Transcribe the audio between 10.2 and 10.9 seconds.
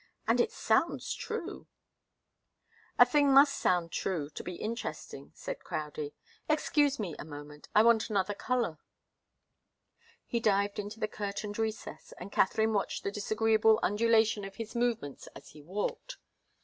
He dived